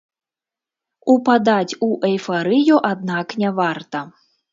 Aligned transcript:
Упадаць 1.15 1.73
у 1.87 1.89
эйфарыю, 2.09 2.79
аднак, 2.91 3.27
не 3.45 3.53
варта. 3.61 4.01